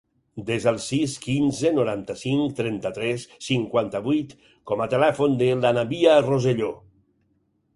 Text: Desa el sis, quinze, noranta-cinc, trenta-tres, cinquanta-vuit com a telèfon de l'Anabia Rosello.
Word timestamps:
Desa 0.45 0.69
el 0.69 0.77
sis, 0.83 1.11
quinze, 1.25 1.71
noranta-cinc, 1.79 2.55
trenta-tres, 2.59 3.25
cinquanta-vuit 3.49 4.33
com 4.73 4.83
a 4.87 4.89
telèfon 4.95 5.37
de 5.43 5.51
l'Anabia 5.67 6.17
Rosello. 6.31 6.73